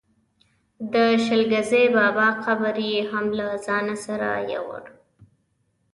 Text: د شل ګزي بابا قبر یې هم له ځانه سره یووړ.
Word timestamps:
د 0.93 0.93
شل 1.23 1.41
ګزي 1.53 1.83
بابا 1.97 2.27
قبر 2.45 2.75
یې 2.89 2.99
هم 3.11 3.25
له 3.39 3.47
ځانه 3.65 3.95
سره 4.05 4.29
یووړ. 4.51 4.83